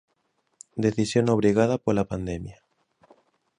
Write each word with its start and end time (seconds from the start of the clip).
Decisión 0.85 1.25
obrigada 1.35 1.81
pola 1.85 2.09
pandemia. 2.11 2.57